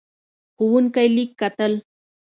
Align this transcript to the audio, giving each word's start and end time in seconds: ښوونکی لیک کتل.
ښوونکی 0.55 1.07
لیک 1.15 1.31
کتل. 1.39 1.73